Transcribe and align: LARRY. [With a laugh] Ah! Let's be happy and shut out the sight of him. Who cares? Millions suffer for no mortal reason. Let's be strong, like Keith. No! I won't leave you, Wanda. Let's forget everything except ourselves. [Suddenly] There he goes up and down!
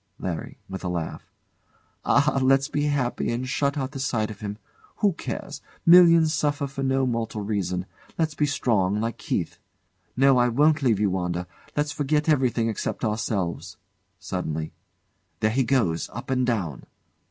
LARRY. 0.17 0.57
[With 0.67 0.83
a 0.83 0.87
laugh] 0.89 1.29
Ah! 2.03 2.39
Let's 2.41 2.67
be 2.67 2.85
happy 2.85 3.29
and 3.31 3.47
shut 3.47 3.77
out 3.77 3.91
the 3.91 3.99
sight 3.99 4.31
of 4.31 4.39
him. 4.39 4.57
Who 4.95 5.13
cares? 5.13 5.61
Millions 5.85 6.33
suffer 6.33 6.65
for 6.65 6.81
no 6.81 7.05
mortal 7.05 7.41
reason. 7.41 7.85
Let's 8.17 8.33
be 8.33 8.47
strong, 8.47 8.99
like 8.99 9.19
Keith. 9.19 9.59
No! 10.17 10.39
I 10.39 10.47
won't 10.49 10.81
leave 10.81 10.99
you, 10.99 11.11
Wanda. 11.11 11.45
Let's 11.77 11.91
forget 11.91 12.27
everything 12.27 12.67
except 12.67 13.05
ourselves. 13.05 13.77
[Suddenly] 14.17 14.73
There 15.39 15.51
he 15.51 15.63
goes 15.63 16.09
up 16.13 16.31
and 16.31 16.47
down! 16.47 16.85